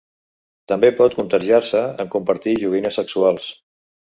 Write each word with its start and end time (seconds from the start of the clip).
També 0.71 0.89
pot 1.01 1.17
contagiar-se 1.19 1.83
en 2.05 2.11
compartir 2.17 2.57
joguines 2.65 2.99
sexuals. 3.03 3.53